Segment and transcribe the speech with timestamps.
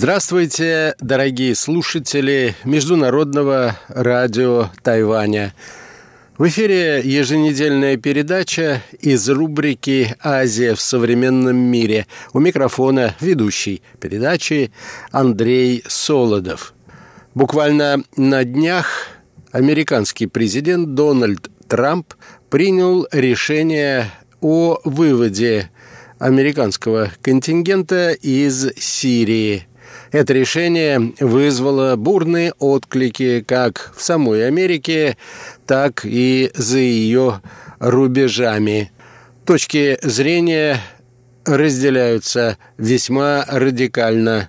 [0.00, 5.56] Здравствуйте, дорогие слушатели Международного радио Тайваня.
[6.38, 12.06] В эфире еженедельная передача из рубрики «Азия в современном мире».
[12.32, 14.70] У микрофона ведущий передачи
[15.10, 16.74] Андрей Солодов.
[17.34, 19.08] Буквально на днях
[19.50, 22.14] американский президент Дональд Трамп
[22.50, 25.72] принял решение о выводе
[26.20, 29.66] американского контингента из Сирии.
[30.10, 35.18] Это решение вызвало бурные отклики как в самой Америке,
[35.66, 37.42] так и за ее
[37.78, 38.90] рубежами.
[39.44, 40.80] Точки зрения
[41.44, 44.48] разделяются весьма радикально.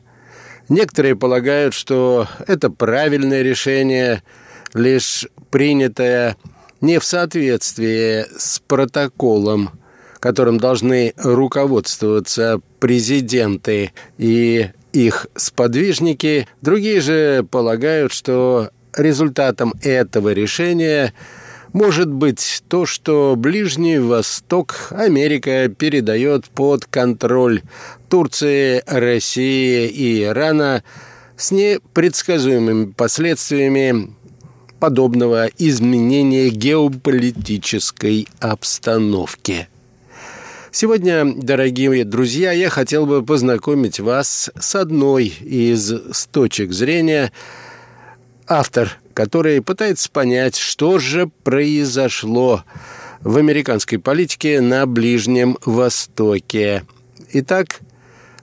[0.69, 4.23] Некоторые полагают, что это правильное решение,
[4.73, 6.37] лишь принятое
[6.79, 9.71] не в соответствии с протоколом,
[10.19, 16.47] которым должны руководствоваться президенты и их сподвижники.
[16.61, 21.13] Другие же полагают, что результатом этого решения
[21.73, 27.61] может быть то, что Ближний Восток Америка передает под контроль
[28.09, 30.83] Турции, России и Ирана
[31.37, 34.13] с непредсказуемыми последствиями
[34.79, 39.67] подобного изменения геополитической обстановки.
[40.71, 45.91] Сегодня, дорогие друзья, я хотел бы познакомить вас с одной из
[46.31, 47.31] точек зрения,
[48.47, 52.63] автор который пытается понять, что же произошло
[53.19, 56.85] в американской политике на Ближнем Востоке.
[57.33, 57.81] Итак,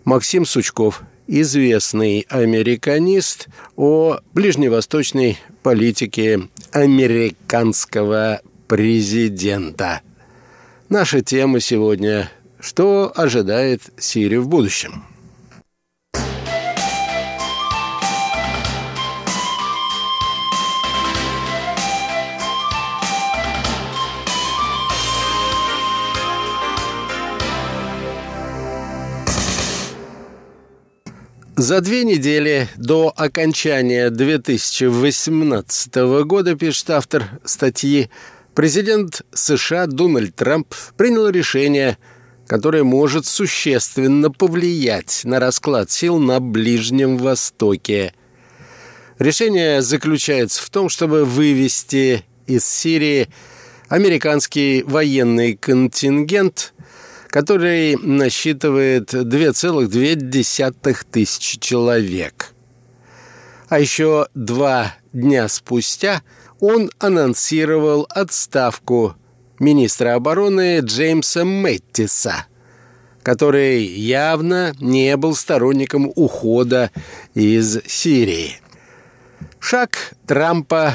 [0.04, 10.02] Максим Сучков, известный американист о ближневосточной политике американского президента.
[10.88, 12.30] Наша тема сегодня–
[12.60, 15.04] что ожидает Сирию в будущем?
[31.56, 35.94] За две недели до окончания 2018
[36.24, 38.10] года, пишет автор статьи,
[38.56, 41.98] президент США Дональд Трамп принял решение,
[42.48, 48.12] которое может существенно повлиять на расклад сил на Ближнем Востоке.
[49.20, 53.28] Решение заключается в том, чтобы вывести из Сирии
[53.88, 56.72] американский военный контингент–
[57.36, 62.54] который насчитывает 2,2 тысячи человек.
[63.68, 66.22] А еще два дня спустя
[66.60, 69.14] он анонсировал отставку
[69.58, 72.46] министра обороны Джеймса Мэттиса,
[73.22, 76.90] который явно не был сторонником ухода
[77.34, 78.60] из Сирии.
[79.58, 80.94] Шаг Трампа,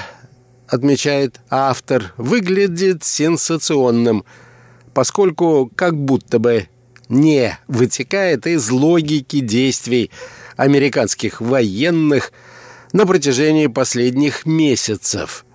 [0.67, 4.25] отмечает автор, выглядит сенсационным–
[4.93, 6.67] поскольку как будто бы
[7.09, 10.11] не вытекает из логики действий
[10.55, 12.31] американских военных
[12.93, 15.45] на протяжении последних месяцев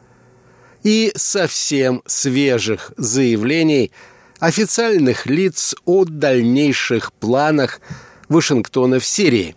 [0.86, 3.90] и совсем свежих заявлений
[4.38, 7.80] официальных лиц о дальнейших планах
[8.28, 9.56] Вашингтона в Сирии.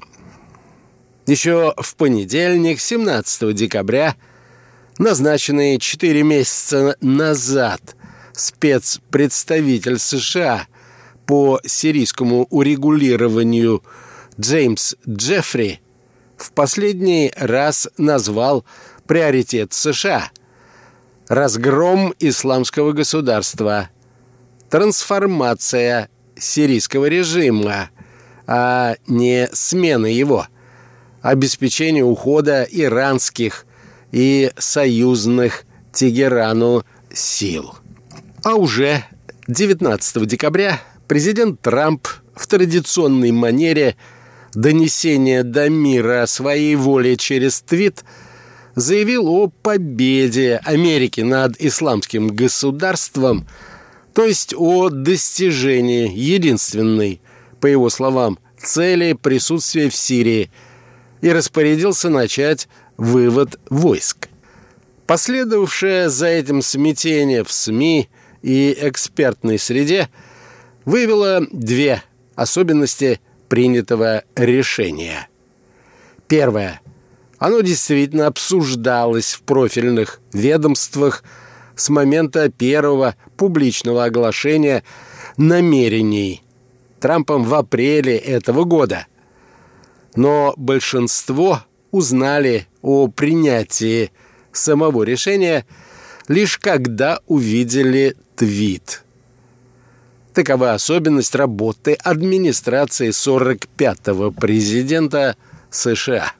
[1.27, 4.15] Еще в понедельник, 17 декабря,
[4.97, 7.95] назначенные четыре месяца назад–
[8.33, 10.65] спецпредставитель США
[11.27, 13.83] по сирийскому урегулированию
[14.39, 15.79] Джеймс Джеффри
[16.37, 18.65] в последний раз назвал
[19.05, 20.31] приоритет США–
[21.29, 23.89] разгром исламского государства,
[24.69, 27.91] трансформация сирийского режима,
[28.47, 30.47] а не смена его,
[31.21, 33.65] обеспечение ухода иранских
[34.11, 36.83] и союзных Тегерану
[37.13, 37.75] сил.
[38.43, 39.05] А уже
[39.47, 43.95] 19 декабря президент Трамп в традиционной манере
[44.53, 48.03] донесения до мира своей воле через твит
[48.79, 53.47] заявил о победе Америки над исламским государством,
[54.13, 57.21] то есть о достижении единственной,
[57.59, 60.51] по его словам, цели присутствия в Сирии
[61.21, 62.67] и распорядился начать
[62.97, 64.29] вывод войск.
[65.05, 68.09] Последовавшее за этим смятение в СМИ–
[68.41, 70.09] и экспертной среде
[70.85, 72.03] выявила две
[72.35, 75.27] особенности принятого решения.
[76.27, 76.81] Первое.
[77.39, 81.23] Оно действительно обсуждалось в профильных ведомствах
[81.75, 84.83] с момента первого публичного оглашения
[85.37, 86.43] намерений
[86.99, 89.07] Трампом в апреле этого года.
[90.15, 94.11] Но большинство узнали о принятии
[94.51, 95.65] самого решения
[96.27, 99.03] лишь когда увидели твит.
[100.33, 105.37] Такова особенность работы администрации 45-го президента
[105.71, 106.33] США.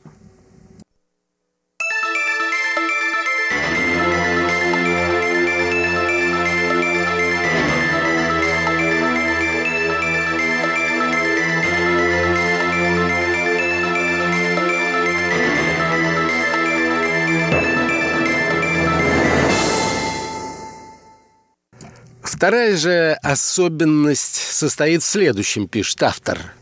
[22.39, 26.53] Вторая же особенность состоит в следующем, пишет автор.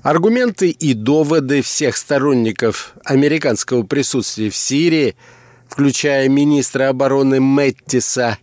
[0.00, 5.14] Аргументы и доводы всех сторонников американского присутствия в Сирии,
[5.68, 8.38] включая министра обороны Мэттиса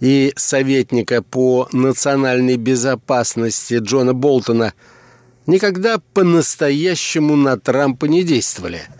[0.00, 4.74] и советника по национальной безопасности Джона Болтона,
[5.46, 8.82] никогда по-настоящему на Трампа не действовали–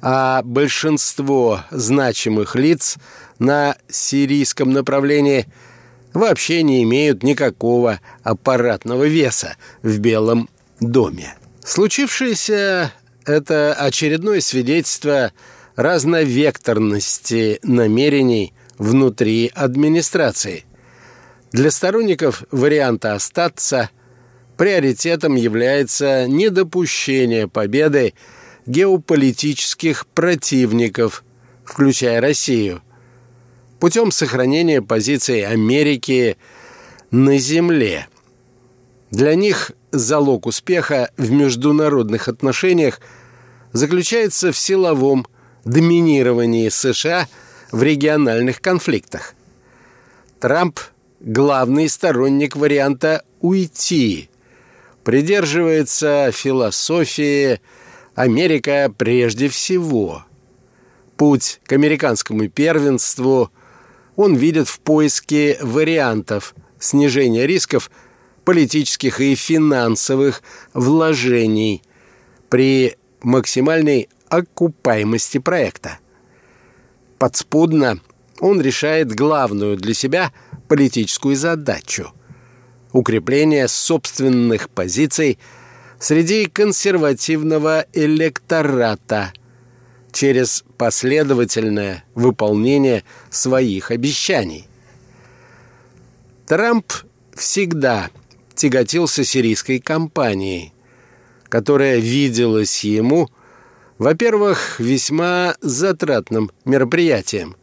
[0.00, 2.98] а большинство значимых лиц
[3.38, 5.46] на сирийском направлении–
[6.18, 10.48] вообще не имеют никакого аппаратного веса в Белом
[10.80, 11.34] доме.
[11.64, 12.92] Случившееся–
[13.24, 15.32] это очередное свидетельство
[15.76, 20.64] разновекторности намерений внутри администрации.
[21.52, 23.90] Для сторонников варианта «остаться»
[24.56, 28.14] приоритетом является недопущение победы
[28.66, 31.24] геополитических противников,
[31.64, 32.82] включая Россию–
[33.80, 36.36] путем сохранения позиции Америки
[37.10, 38.08] на Земле.
[39.10, 43.00] Для них залог успеха в международных отношениях
[43.72, 45.26] заключается в силовом
[45.64, 47.28] доминировании США
[47.72, 49.34] в региональных конфликтах.
[50.40, 50.78] Трамп–
[51.20, 54.30] главный сторонник варианта «уйти»,
[55.04, 57.60] придерживается философии
[58.14, 60.24] «Америка прежде всего».
[61.16, 63.50] Путь к американскому первенству
[64.18, 67.88] он видит в поиске вариантов снижения рисков
[68.44, 70.42] политических и финансовых
[70.74, 71.82] вложений
[72.48, 76.00] при максимальной окупаемости проекта.
[77.18, 78.00] Подспудно
[78.40, 80.32] он решает главную для себя
[80.66, 82.12] политическую задачу–
[82.92, 85.38] укрепление собственных позиций
[86.00, 89.32] среди консервативного электората–
[90.18, 94.66] через последовательное выполнение своих обещаний.
[96.44, 96.92] Трамп
[97.34, 98.10] всегда
[98.56, 100.74] тяготился сирийской кампанией,
[101.48, 103.28] которая виделась ему,
[103.98, 107.54] во-первых, весьма затратным мероприятием,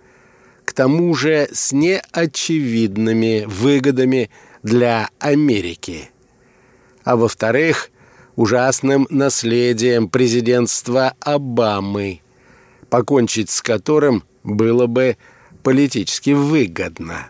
[0.63, 4.29] к тому же с неочевидными выгодами
[4.63, 6.09] для Америки,
[7.03, 7.89] а во-вторых,
[8.37, 12.21] ужасным наследием президентства Обамы–
[12.95, 15.17] покончить с которым было бы
[15.63, 17.27] политически выгодно.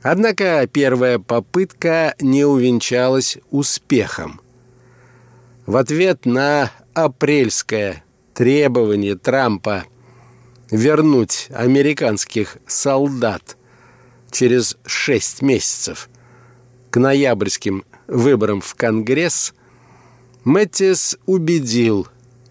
[0.00, 4.40] Однако первая попытка не увенчалась успехом.
[5.66, 8.02] В ответ на апрельское
[8.32, 9.84] требование Трампа
[10.70, 13.58] вернуть американских солдат
[14.30, 16.08] через шесть месяцев
[16.90, 19.52] к ноябрьским выборам в Конгресс,
[20.44, 22.08] Мэттис убедил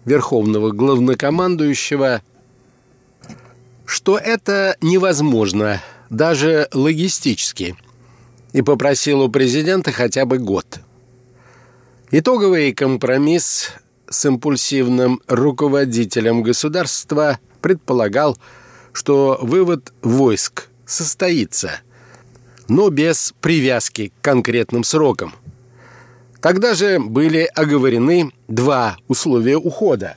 [0.08, 2.22] верховного главнокомандующего,
[3.84, 7.76] что это невозможно, даже логистически,
[8.52, 10.80] и попросил у президента хотя бы год.
[12.10, 13.72] Итоговый компромисс
[14.08, 18.38] с импульсивным руководителем государства предполагал,
[18.92, 21.80] что вывод войск состоится,
[22.66, 25.34] но без привязки к конкретным срокам–
[26.40, 30.16] Тогда же были оговорены два условия ухода.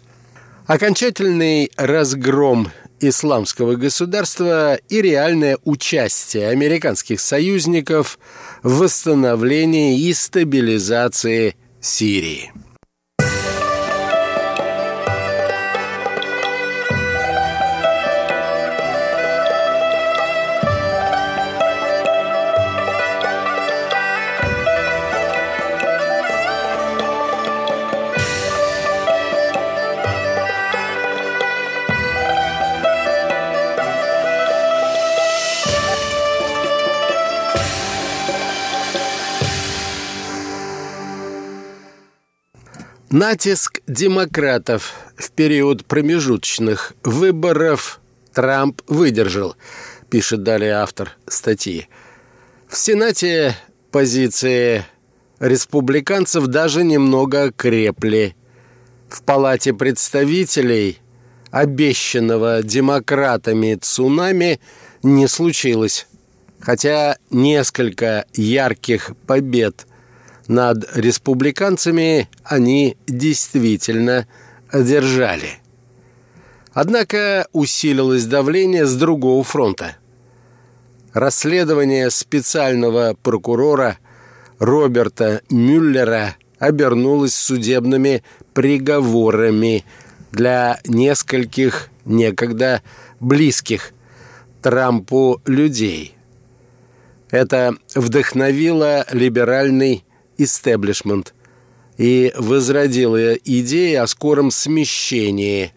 [0.67, 8.19] Окончательный разгром исламского государства и реальное участие американских союзников
[8.61, 12.51] в восстановлении и стабилизации Сирии.
[43.13, 47.99] Натиск демократов в период промежуточных выборов
[48.33, 49.57] Трамп выдержал,
[50.09, 51.89] пишет далее автор статьи.
[52.69, 53.57] В Сенате
[53.91, 54.85] позиции
[55.41, 58.33] республиканцев даже немного крепли.
[59.09, 60.99] В Палате представителей
[61.51, 64.61] обещанного демократами цунами
[65.03, 66.07] не случилось,
[66.61, 69.85] хотя несколько ярких побед
[70.47, 74.27] над республиканцами они действительно
[74.69, 75.59] одержали.
[76.73, 79.97] Однако усилилось давление с другого фронта.
[81.13, 83.97] Расследование специального прокурора
[84.59, 89.83] Роберта Мюллера обернулось судебными приговорами
[90.31, 92.81] для нескольких некогда
[93.19, 93.91] близких
[94.61, 96.15] Трампу людей.
[97.31, 100.05] Это вдохновило либеральный
[100.43, 101.33] истеблишмент
[101.97, 105.73] и возродило идеи о скором смещении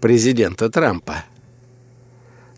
[0.00, 1.24] президента Трампа.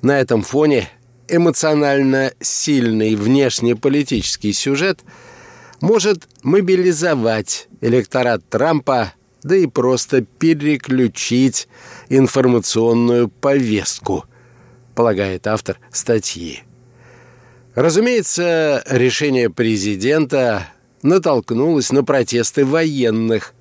[0.02, 0.88] На этом фоне
[1.28, 5.00] эмоционально сильный внешнеполитический сюжет
[5.80, 11.68] может мобилизовать электорат Трампа, да и просто переключить
[12.08, 14.24] информационную повестку,
[14.94, 16.62] полагает автор статьи.
[17.74, 20.68] Разумеется, решение президента
[21.02, 23.54] натолкнулось на протесты военных,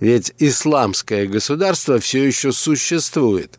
[0.00, 3.58] ведь исламское государство все еще существует.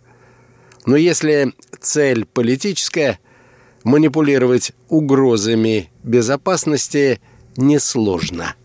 [0.86, 3.20] Но если цель политическая,
[3.84, 7.22] манипулировать угрозами безопасности
[7.58, 8.56] несложно.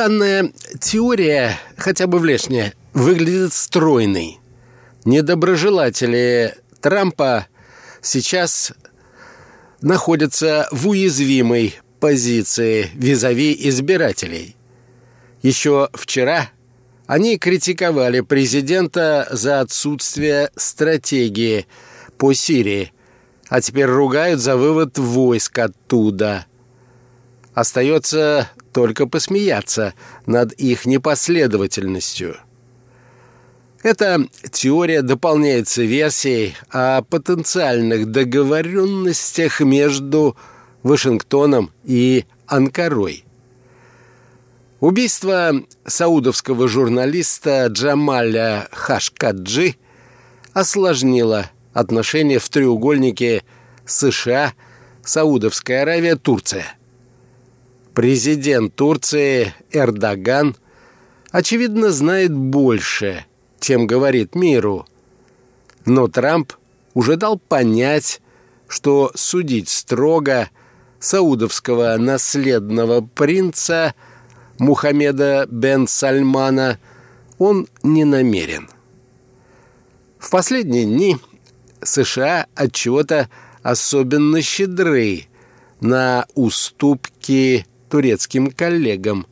[0.00, 4.38] Данная теория, хотя бы внешне, выглядит стройной.
[5.04, 7.48] Недоброжелатели Трампа
[8.00, 8.72] сейчас
[9.82, 14.56] находятся в уязвимой позиции визави избирателей.
[15.42, 16.48] Еще вчера
[17.06, 21.66] они критиковали президента за отсутствие стратегии
[22.16, 22.94] по Сирии,
[23.50, 26.46] а теперь ругают за вывод войск оттуда.
[27.52, 29.94] Остается только посмеяться
[30.26, 32.36] над их непоследовательностью.
[33.82, 40.36] Эта теория дополняется версией о потенциальных договоренностях между
[40.82, 43.24] Вашингтоном и Анкарой.
[44.80, 45.52] Убийство
[45.86, 49.76] саудовского журналиста Джамаля Хашкаджи
[50.52, 53.44] осложнило отношения в треугольнике
[53.86, 54.52] США,
[55.04, 56.66] Саудовская Аравия, Турция–
[58.00, 60.56] Президент Турции Эрдоган,
[61.32, 63.26] очевидно, знает больше,
[63.60, 64.86] чем говорит миру.
[65.84, 66.54] Но Трамп
[66.94, 68.22] уже дал понять,
[68.68, 70.48] что судить строго
[70.98, 73.94] саудовского наследного принца
[74.58, 76.78] Мухаммеда бен Сальмана
[77.36, 78.70] он не намерен.
[80.18, 81.18] В последние дни
[81.82, 83.28] США от чего-то
[83.62, 85.26] особенно щедры
[85.82, 89.26] на уступки турецким коллегам.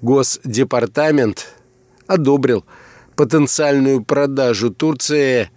[0.00, 1.54] Госдепартамент
[2.06, 2.64] одобрил
[3.14, 5.50] потенциальную продажу Турции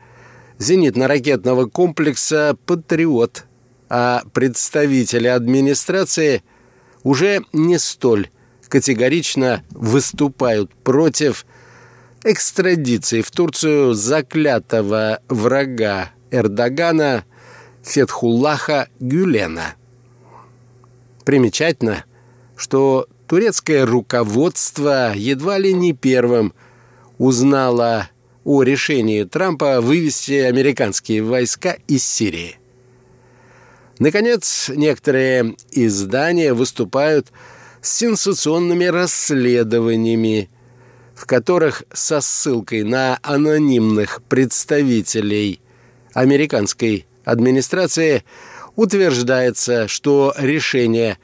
[0.59, 3.45] зенитно-ракетного комплекса «Патриот»,
[3.89, 6.43] а представители администрации
[7.03, 8.29] уже не столь
[8.67, 11.45] категорично выступают против
[12.23, 17.25] экстрадиции в Турцию заклятого врага Эрдогана
[17.83, 19.75] Фетхуллаха Гюлена.
[21.31, 22.03] Примечательно,
[22.57, 26.53] что турецкое руководство едва ли не первым
[27.19, 28.09] узнало
[28.43, 32.57] о решении Трампа вывести американские войска из Сирии.
[33.97, 37.27] Наконец, некоторые издания выступают
[37.79, 40.49] с сенсационными расследованиями,
[41.15, 45.61] в которых со ссылкой на анонимных представителей
[46.13, 48.25] американской администрации–
[48.75, 51.17] утверждается, что решение,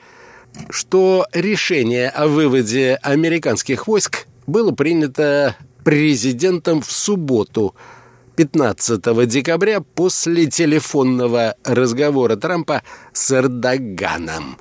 [0.69, 7.75] что решение о выводе американских войск было принято президентом в субботу,
[8.35, 14.57] 15 декабря, после телефонного разговора Трампа с Эрдоганом.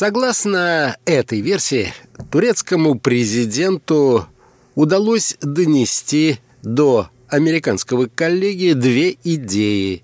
[0.00, 1.92] Согласно этой версии,
[2.30, 4.26] турецкому президенту
[4.74, 10.02] удалось донести до американского коллеги две идеи.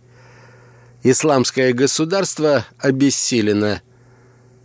[1.02, 3.80] Исламское государство обессилено,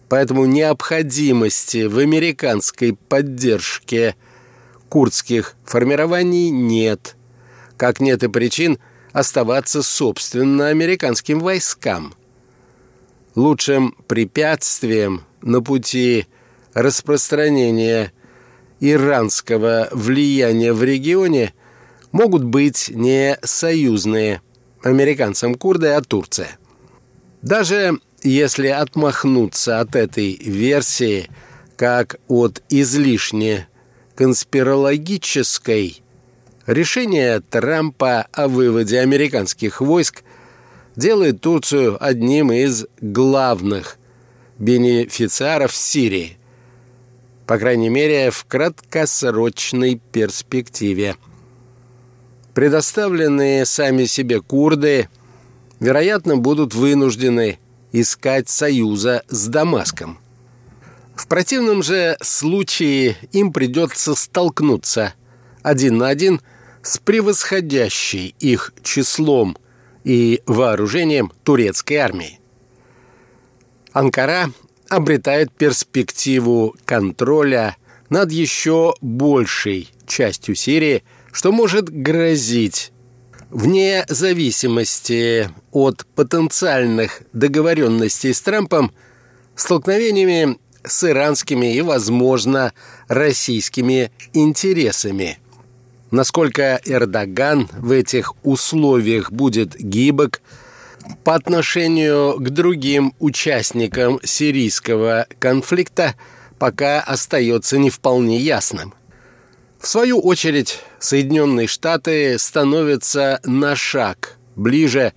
[0.09, 4.17] поэтому необходимости в американской поддержке
[4.89, 7.15] курдских формирований нет,
[7.77, 8.79] как нет и причин
[9.13, 12.15] оставаться собственно американским войскам.
[13.35, 16.27] Лучшим препятствием на пути
[16.73, 18.11] распространения
[18.79, 21.53] иранского влияния в регионе
[22.11, 24.41] могут быть не союзные
[24.83, 26.57] американцам курды, а Турция.
[27.41, 31.29] Даже если отмахнуться от этой версии
[31.77, 33.67] как от излишне
[34.15, 36.03] конспирологической,
[36.67, 40.23] решение Трампа о выводе американских войск
[40.95, 43.97] делает Турцию одним из главных
[44.57, 46.37] бенефициаров Сирии
[47.51, 51.17] по крайней мере, в краткосрочной перспективе.
[52.53, 55.09] Предоставленные сами себе курды,
[55.81, 57.59] вероятно, будут вынуждены
[57.91, 60.17] искать союза с Дамаском.
[61.13, 65.13] В противном же случае им придется столкнуться
[65.61, 66.39] один на один
[66.81, 69.57] с превосходящей их числом
[70.03, 72.39] и вооружением турецкой армии.
[73.93, 74.51] Анкара
[74.89, 77.77] обретает перспективу контроля
[78.09, 82.91] над еще большей частью Сирии, что может грозить
[83.49, 88.93] вне зависимости от потенциальных договоренностей с Трампом
[89.55, 92.73] столкновениями с иранскими и, возможно,
[93.07, 95.40] российскими интересами.
[96.11, 100.41] Насколько Эрдоган в этих условиях будет гибок–
[101.23, 106.15] по отношению к другим участникам сирийского конфликта
[106.59, 108.93] пока остается не вполне ясным.
[109.79, 115.13] В свою очередь, Соединенные Штаты становятся на шаг ближе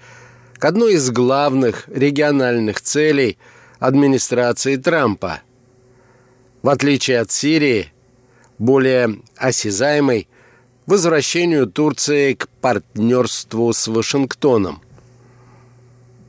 [0.54, 3.36] к одной из главных региональных целей
[3.78, 5.40] администрации Трампа.
[6.62, 7.92] В отличие от Сирии,
[8.56, 10.28] более осязаемой
[10.86, 14.82] возвращению Турции к партнерству с Вашингтоном.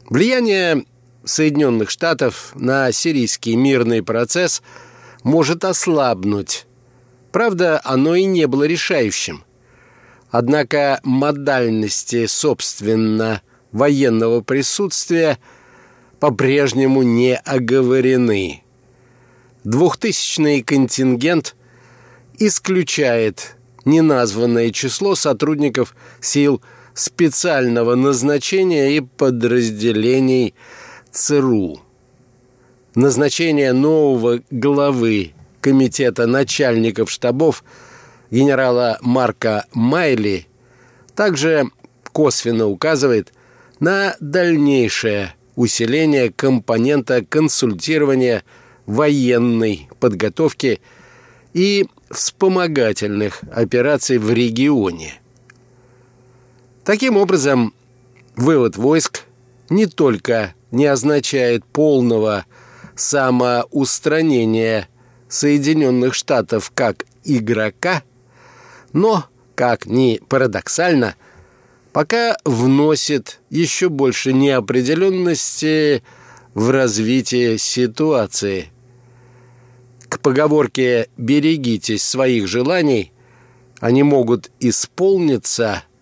[0.09, 0.85] Влияние
[1.23, 4.61] Соединенных Штатов на сирийский мирный процесс
[5.23, 6.67] может ослабнуть.
[7.31, 9.43] Правда, оно и не было решающим.
[10.29, 13.41] Однако модальности, собственно,
[13.71, 15.39] военного присутствия
[16.19, 18.63] по-прежнему не оговорены.
[19.63, 21.55] Двухтысячный контингент
[22.37, 26.61] исключает неназванное число сотрудников сил
[26.93, 30.55] специального назначения и подразделений
[31.11, 31.79] ЦРУ.
[32.95, 37.63] Назначение нового главы Комитета начальников штабов
[38.29, 40.47] генерала Марка Майли
[41.15, 41.71] также
[42.11, 43.33] косвенно указывает
[43.79, 48.43] на дальнейшее усиление компонента консультирования
[48.85, 50.81] военной подготовки
[51.53, 55.19] и вспомогательных операций в регионе–
[56.85, 57.73] Таким образом,
[58.35, 59.23] вывод войск
[59.71, 62.45] не только не означает полного
[62.95, 64.87] самоустранения
[65.27, 68.03] Соединенных Штатов как игрока,
[68.93, 71.15] но, как ни парадоксально,
[71.91, 76.03] пока вносит еще больше неопределенности
[76.53, 78.71] в развитие ситуации.
[80.15, 83.11] К поговорке «берегитесь своих желаний»
[83.81, 85.83] они могут исполниться–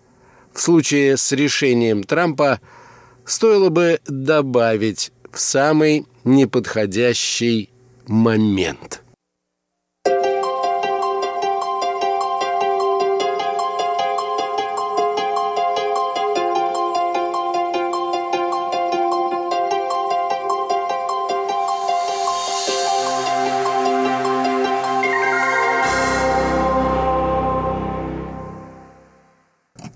[0.54, 2.60] в случае с решением Трампа
[3.24, 7.70] стоило бы добавить в самый неподходящий
[8.06, 9.02] момент.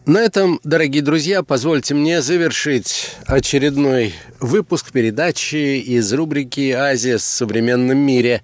[0.09, 7.99] На этом, дорогие друзья, позвольте мне завершить очередной выпуск передачи из рубрики «Азия в современном
[7.99, 8.43] мире».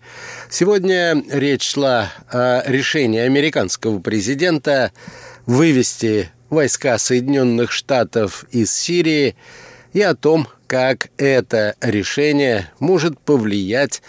[0.50, 4.92] Сегодня речь шла о решении американского президента
[5.46, 9.35] вывести войска Соединенных Штатов из Сирии
[9.94, 14.03] и о том, как это решение может повлиять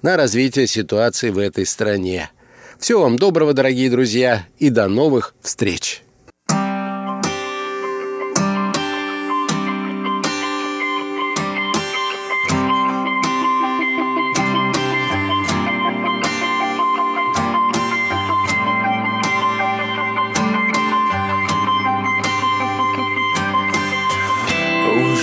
[0.00, 2.30] на развитие ситуации в этой стране.
[2.78, 6.02] Всего вам доброго, дорогие друзья, и до новых встреч!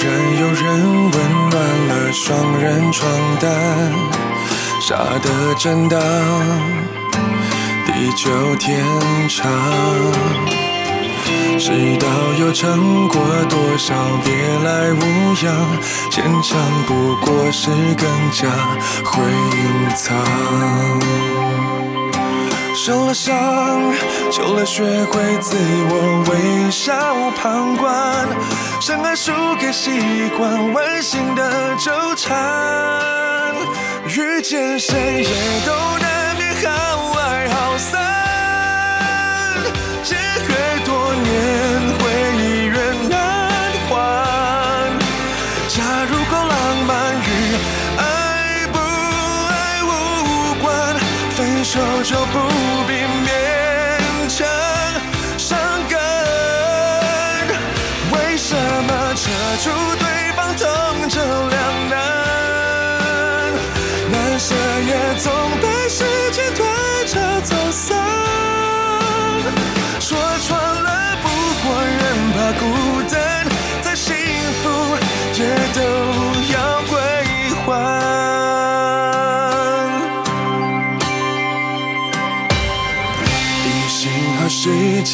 [0.02, 0.08] 然
[0.40, 3.50] 有人温暖了双人床单，
[4.80, 6.00] 傻的真当
[7.86, 8.86] 地久天
[9.28, 9.52] 长。
[11.58, 12.08] 知道
[12.40, 14.34] 又撑过多少别
[14.64, 15.54] 来无恙，
[16.10, 16.58] 坚强
[16.88, 18.48] 不过是更加
[19.04, 20.16] 会隐藏。
[22.82, 23.36] 受了伤，
[24.32, 25.58] 久了学会自
[25.90, 26.96] 我微笑
[27.32, 28.26] 旁观，
[28.80, 29.92] 深爱输给习
[30.38, 33.54] 惯，温馨的纠缠。
[34.08, 35.30] 遇见谁也
[35.66, 36.09] 都难
[51.70, 52.40] 手就不。
[52.88, 52.99] 必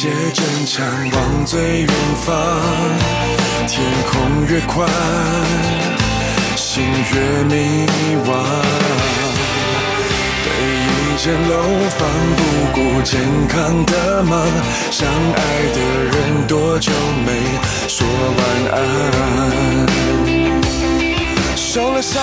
[0.06, 1.88] 界争抢，往最远
[2.24, 2.32] 方。
[3.66, 4.88] 天空越宽，
[6.54, 7.86] 心越迷
[8.24, 8.28] 惘。
[10.44, 10.48] 被
[10.86, 11.54] 一间楼
[11.90, 12.40] 房不
[12.72, 14.46] 顾健康的忙，
[14.92, 15.40] 相爱
[15.74, 16.92] 的人多久
[17.26, 17.28] 没
[17.88, 18.06] 说
[18.38, 18.40] 晚
[18.78, 18.78] 安？
[21.56, 22.22] 受了伤，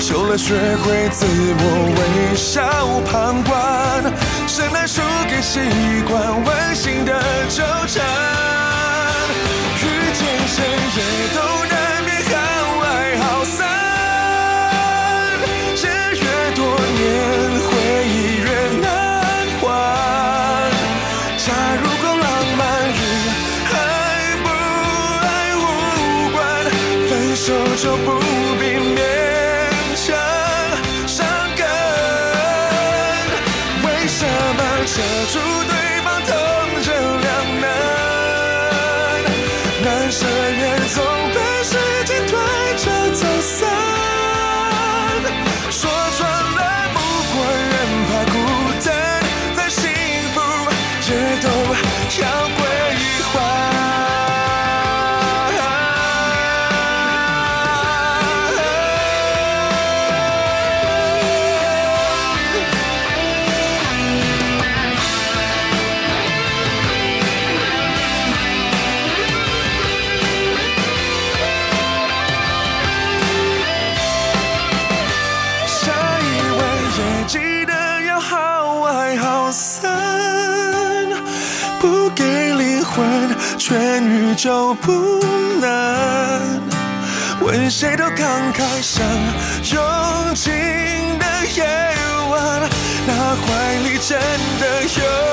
[0.00, 1.24] 久了学会自
[1.56, 1.64] 我
[1.96, 2.60] 微笑
[3.10, 3.52] 旁观，
[4.52, 5.60] 深爱输给习
[6.08, 7.12] 惯，温馨的
[7.48, 8.02] 纠缠。
[9.76, 10.64] 遇见谁
[10.96, 10.98] 也
[11.36, 11.69] 都
[84.42, 85.20] 就不
[85.60, 86.40] 难，
[87.42, 89.04] 问谁都感慨，像
[89.74, 90.50] 用尽
[91.18, 91.26] 的
[91.56, 91.62] 夜
[92.30, 92.66] 晚，
[93.06, 94.18] 那怀里真
[94.58, 95.29] 的有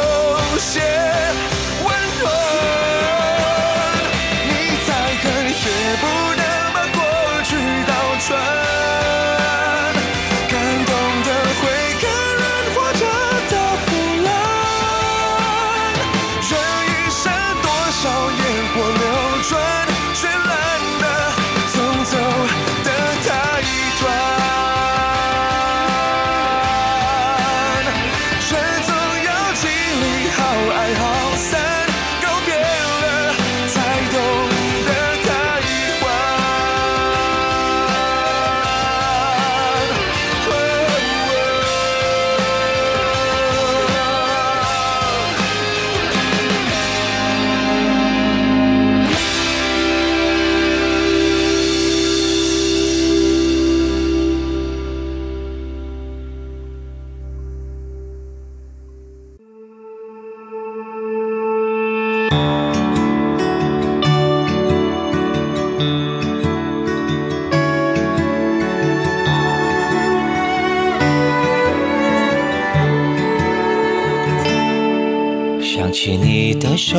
[76.90, 76.98] 手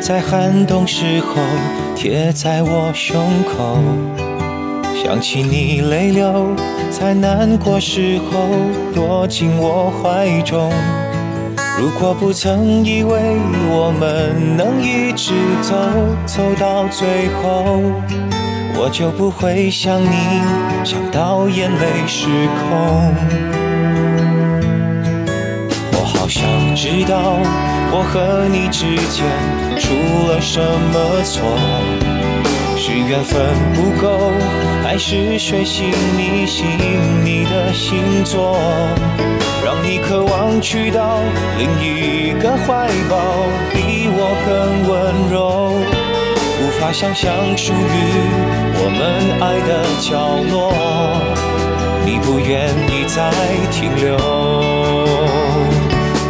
[0.00, 1.42] 在寒冬时候
[1.96, 3.76] 贴在我胸口，
[4.94, 6.54] 想起你泪流
[6.88, 8.48] 在难过时候
[8.94, 10.70] 躲进我怀中。
[11.80, 13.18] 如果不曾以为
[13.68, 15.74] 我们能一直走
[16.24, 17.82] 走到最后。
[18.80, 20.14] 我就不会想你，
[20.84, 22.28] 想到眼泪失
[22.70, 23.57] 控。
[26.14, 26.42] 好想
[26.74, 27.38] 知道，
[27.92, 29.24] 我和你之间
[29.78, 29.94] 出
[30.28, 31.42] 了什么错。
[32.76, 33.40] 是缘分
[33.74, 34.32] 不够，
[34.82, 36.64] 还是水星逆行
[37.24, 38.56] 你的星座，
[39.64, 41.18] 让你渴望去到
[41.58, 43.18] 另一个怀抱，
[43.72, 45.74] 比我更温柔，
[46.62, 47.76] 无法想象属于
[48.80, 49.00] 我们
[49.42, 50.72] 爱的角落，
[52.06, 53.30] 你不愿意再
[53.70, 54.16] 停留，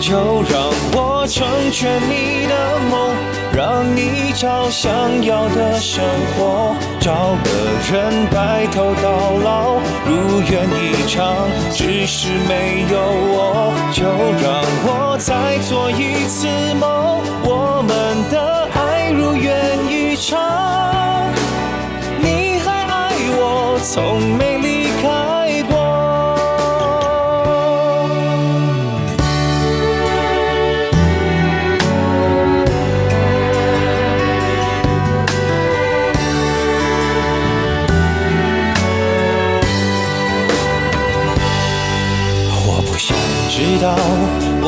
[0.08, 3.14] 就让我成全你的梦。
[3.52, 4.88] 让你找想
[5.22, 7.50] 要的生活，找个
[7.92, 9.74] 人白头到老，
[10.06, 11.34] 如愿以偿。
[11.74, 12.98] 只是没有
[13.34, 14.04] 我，就
[14.40, 20.38] 让我再做一次梦，我们的爱如愿以偿。
[22.22, 24.77] 你还爱我，从没离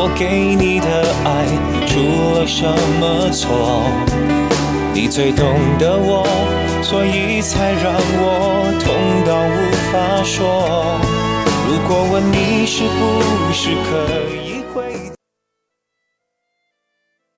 [0.02, 0.86] 我给你的
[1.26, 1.44] 爱
[1.86, 2.64] 出了什
[2.98, 3.84] 么错？
[4.94, 5.44] 你最懂
[5.78, 6.26] 得我，
[6.82, 8.94] 所以才让我痛
[9.26, 9.60] 到无
[9.92, 10.98] 法说。
[11.68, 14.59] 如果问你是不是可以？